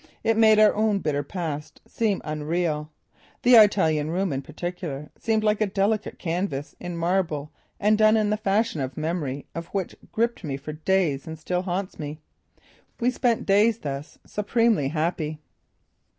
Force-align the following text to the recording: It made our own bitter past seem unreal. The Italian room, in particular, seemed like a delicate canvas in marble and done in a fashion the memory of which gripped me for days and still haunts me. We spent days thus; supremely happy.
It 0.23 0.35
made 0.35 0.57
our 0.57 0.73
own 0.73 0.97
bitter 0.97 1.21
past 1.21 1.79
seem 1.85 2.21
unreal. 2.25 2.89
The 3.43 3.53
Italian 3.53 4.09
room, 4.09 4.33
in 4.33 4.41
particular, 4.41 5.11
seemed 5.15 5.43
like 5.43 5.61
a 5.61 5.67
delicate 5.67 6.17
canvas 6.17 6.75
in 6.79 6.97
marble 6.97 7.51
and 7.79 7.99
done 7.99 8.17
in 8.17 8.33
a 8.33 8.37
fashion 8.37 8.81
the 8.81 8.99
memory 8.99 9.45
of 9.53 9.67
which 9.67 9.95
gripped 10.11 10.43
me 10.43 10.57
for 10.57 10.73
days 10.73 11.27
and 11.27 11.37
still 11.37 11.61
haunts 11.61 11.99
me. 11.99 12.17
We 12.99 13.11
spent 13.11 13.45
days 13.45 13.77
thus; 13.77 14.17
supremely 14.25 14.87
happy. 14.87 15.39